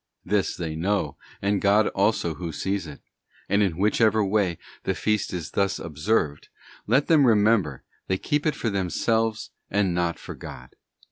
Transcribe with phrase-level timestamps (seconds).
[0.25, 3.01] This they know, and God also Who sees it;
[3.47, 6.49] and in whichever way the feast is thus observed,
[6.87, 10.75] let them remember, they keep it for themselves and not for God.